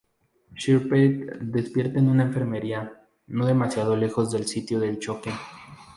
[0.55, 5.31] Shephard despierta en una enfermería, no demasiado lejos del sitio del choque.